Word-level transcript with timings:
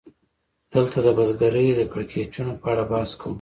دلته 0.73 0.97
د 1.05 1.07
بزګرۍ 1.17 1.67
د 1.75 1.81
کړکېچونو 1.91 2.53
په 2.61 2.67
اړه 2.71 2.83
بحث 2.91 3.11
کوو 3.19 3.29